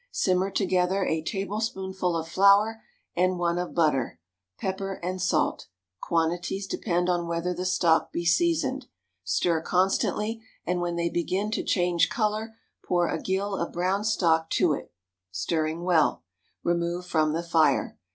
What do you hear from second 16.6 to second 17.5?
remove from the